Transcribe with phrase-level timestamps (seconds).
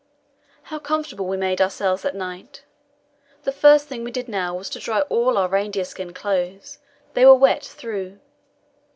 [0.63, 2.63] How comfortable we made ourselves that night!
[3.43, 6.79] The first thing we did now was to dry all our reindeer skin clothes;
[7.13, 8.17] they were wet through.